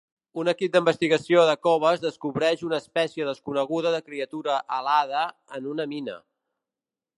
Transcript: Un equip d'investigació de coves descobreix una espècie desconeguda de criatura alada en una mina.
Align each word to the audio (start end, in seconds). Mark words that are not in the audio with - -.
Un 0.43 0.47
equip 0.51 0.71
d'investigació 0.75 1.43
de 1.49 1.53
coves 1.67 2.01
descobreix 2.05 2.63
una 2.69 2.79
espècie 2.85 3.29
desconeguda 3.29 3.93
de 3.99 4.01
criatura 4.09 4.57
alada 4.81 5.25
en 5.59 5.71
una 5.77 5.89
mina. 5.95 6.17